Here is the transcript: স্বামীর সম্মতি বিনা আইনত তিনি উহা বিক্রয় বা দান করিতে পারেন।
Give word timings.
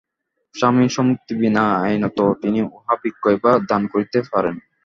স্বামীর 0.55 0.89
সম্মতি 0.89 1.33
বিনা 1.39 1.63
আইনত 1.81 2.17
তিনি 2.41 2.59
উহা 2.69 2.93
বিক্রয় 3.03 3.37
বা 3.43 3.51
দান 3.69 3.81
করিতে 3.93 4.19
পারেন। 4.31 4.55